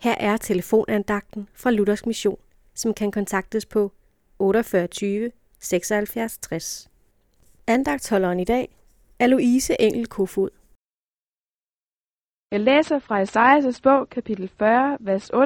Her 0.00 0.14
er 0.20 0.36
telefonandagten 0.36 1.48
fra 1.54 1.70
Luthers 1.70 2.06
Mission, 2.06 2.38
som 2.74 2.94
kan 2.94 3.10
kontaktes 3.10 3.66
på 3.66 3.92
48 4.38 5.30
76 5.58 6.38
60. 6.38 6.90
Andagtholderen 7.66 8.40
i 8.40 8.44
dag 8.44 8.76
er 9.18 9.26
Louise 9.26 9.80
Engel 9.80 10.06
Kofod. 10.06 10.50
Jeg 12.50 12.60
læser 12.60 12.98
fra 12.98 13.20
Esajas 13.20 13.80
bog, 13.80 14.10
kapitel 14.10 14.50
40, 14.58 14.96
vers 15.00 15.30
28-31. 15.30 15.40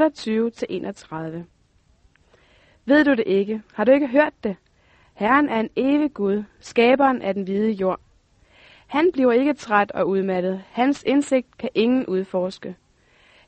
Ved 2.84 3.04
du 3.04 3.10
det 3.10 3.24
ikke? 3.26 3.62
Har 3.74 3.84
du 3.84 3.92
ikke 3.92 4.06
hørt 4.06 4.34
det? 4.44 4.56
Herren 5.14 5.48
er 5.48 5.60
en 5.60 5.70
evig 5.76 6.14
Gud, 6.14 6.44
skaberen 6.60 7.22
af 7.22 7.34
den 7.34 7.42
hvide 7.42 7.70
jord. 7.70 8.00
Han 8.86 9.12
bliver 9.12 9.32
ikke 9.32 9.54
træt 9.54 9.92
og 9.92 10.08
udmattet. 10.08 10.64
Hans 10.70 11.02
indsigt 11.06 11.58
kan 11.58 11.70
ingen 11.74 12.06
udforske. 12.06 12.76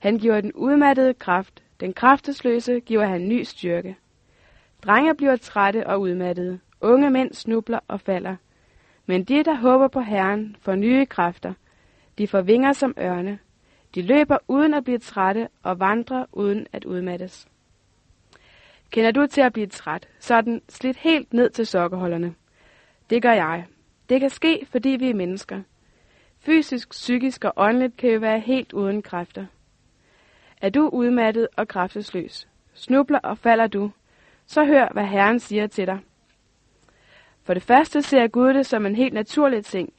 Han 0.05 0.19
giver 0.19 0.41
den 0.41 0.53
udmattede 0.53 1.15
kraft. 1.15 1.63
Den 1.81 1.93
kraftesløse 1.93 2.81
giver 2.81 3.07
han 3.07 3.29
ny 3.29 3.43
styrke. 3.43 3.97
Drenge 4.83 5.15
bliver 5.15 5.37
trætte 5.37 5.87
og 5.87 6.01
udmattede. 6.01 6.59
Unge 6.81 7.11
mænd 7.11 7.33
snubler 7.33 7.79
og 7.89 8.01
falder. 8.01 8.37
Men 9.07 9.25
de, 9.25 9.45
der 9.45 9.55
håber 9.55 9.89
på 9.89 10.01
Herren, 10.01 10.57
får 10.61 10.75
nye 10.75 11.07
kræfter. 11.07 11.53
De 12.19 12.29
får 12.29 12.41
vinger 12.41 12.73
som 12.73 12.95
ørne. 12.99 13.39
De 13.95 14.03
løber 14.03 14.39
uden 14.49 14.75
at 14.75 14.85
blive 14.85 14.99
trætte 14.99 15.49
og 15.63 15.81
vandrer 15.81 16.27
uden 16.33 16.67
at 16.73 16.85
udmattes. 16.85 17.49
Kender 18.91 19.11
du 19.11 19.27
til 19.27 19.41
at 19.41 19.53
blive 19.53 19.67
træt, 19.67 20.09
sådan 20.21 20.63
slidt 20.69 20.97
helt 20.97 21.33
ned 21.33 21.51
til 21.51 21.67
sokkeholderne? 21.67 22.35
Det 23.11 23.23
gør 23.23 23.33
jeg. 23.33 23.67
Det 24.09 24.21
kan 24.21 24.31
ske, 24.31 24.67
fordi 24.71 24.89
vi 24.89 25.11
er 25.11 25.15
mennesker. 25.15 25.63
Fysisk, 26.39 26.91
psykisk 26.91 27.45
og 27.45 27.53
åndeligt 27.57 27.97
kan 27.97 28.11
vi 28.11 28.21
være 28.21 28.41
helt 28.41 28.73
uden 28.73 29.03
kræfter. 29.03 29.47
Er 30.61 30.69
du 30.69 30.89
udmattet 30.89 31.49
og 31.57 31.69
kraftesløs? 31.69 32.49
snubler 32.75 33.19
og 33.19 33.39
falder 33.39 33.67
du, 33.67 33.91
så 34.47 34.65
hør, 34.65 34.89
hvad 34.93 35.05
Herren 35.05 35.39
siger 35.39 35.67
til 35.67 35.87
dig. 35.87 35.99
For 37.43 37.55
det 37.55 37.63
første 37.63 38.03
ser 38.03 38.27
Gud 38.27 38.55
det 38.55 38.67
som 38.67 38.87
en 38.87 38.97
helt 38.97 39.15
naturlig 39.15 39.65
ting. 39.65 39.93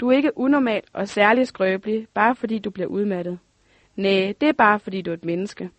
Du 0.00 0.08
er 0.08 0.16
ikke 0.16 0.38
unormal 0.38 0.82
og 0.92 1.08
særlig 1.08 1.46
skrøbelig, 1.46 2.06
bare 2.14 2.34
fordi 2.34 2.58
du 2.58 2.70
bliver 2.70 2.86
udmattet. 2.86 3.38
Nej, 3.96 4.34
det 4.40 4.48
er 4.48 4.52
bare 4.52 4.80
fordi 4.80 5.02
du 5.02 5.10
er 5.10 5.14
et 5.14 5.24
menneske. 5.24 5.70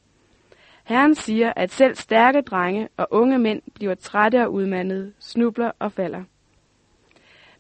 Herren 0.84 1.16
siger, 1.16 1.54
at 1.56 1.72
selv 1.72 1.96
stærke 1.96 2.42
drenge 2.42 2.90
og 2.98 3.08
unge 3.12 3.40
mænd 3.40 3.62
bliver 3.74 3.96
trætte 3.96 4.44
og 4.46 4.54
udmattede, 4.54 5.14
snubler 5.20 5.72
og 5.80 5.92
falder. 5.92 6.24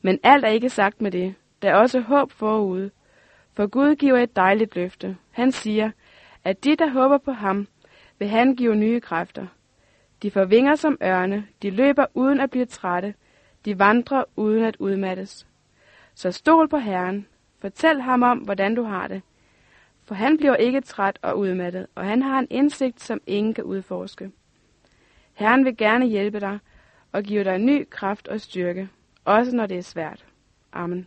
Men 0.01 0.19
alt 0.23 0.45
er 0.45 0.49
ikke 0.49 0.69
sagt 0.69 1.01
med 1.01 1.11
det. 1.11 1.35
Der 1.61 1.69
er 1.69 1.75
også 1.75 1.99
håb 1.99 2.31
forude. 2.31 2.91
For 3.53 3.67
Gud 3.67 3.95
giver 3.95 4.17
et 4.17 4.35
dejligt 4.35 4.75
løfte. 4.75 5.17
Han 5.31 5.51
siger, 5.51 5.91
at 6.45 6.63
de, 6.63 6.75
der 6.75 6.87
håber 6.87 7.17
på 7.17 7.31
ham, 7.31 7.67
vil 8.19 8.27
han 8.27 8.55
give 8.55 8.75
nye 8.75 8.99
kræfter. 8.99 9.47
De 10.21 10.31
får 10.31 10.45
vinger 10.45 10.75
som 10.75 10.97
ørne, 11.03 11.47
de 11.61 11.69
løber 11.69 12.05
uden 12.13 12.39
at 12.39 12.49
blive 12.49 12.65
trætte, 12.65 13.13
de 13.65 13.79
vandrer 13.79 14.23
uden 14.35 14.63
at 14.63 14.75
udmattes. 14.79 15.47
Så 16.13 16.31
stol 16.31 16.67
på 16.67 16.77
Herren, 16.77 17.27
fortæl 17.59 18.01
ham 18.01 18.23
om, 18.23 18.37
hvordan 18.37 18.75
du 18.75 18.83
har 18.83 19.07
det. 19.07 19.21
For 20.03 20.15
han 20.15 20.37
bliver 20.37 20.55
ikke 20.55 20.81
træt 20.81 21.19
og 21.21 21.39
udmattet, 21.39 21.87
og 21.95 22.05
han 22.05 22.21
har 22.21 22.39
en 22.39 22.47
indsigt, 22.49 23.01
som 23.01 23.21
ingen 23.27 23.53
kan 23.53 23.63
udforske. 23.63 24.31
Herren 25.33 25.65
vil 25.65 25.77
gerne 25.77 26.05
hjælpe 26.05 26.39
dig 26.39 26.59
og 27.11 27.23
give 27.23 27.43
dig 27.43 27.59
ny 27.59 27.87
kraft 27.89 28.27
og 28.27 28.41
styrke, 28.41 28.89
også 29.25 29.55
når 29.55 29.65
det 29.65 29.77
er 29.77 29.81
svært. 29.81 30.25
Amen. 30.73 31.03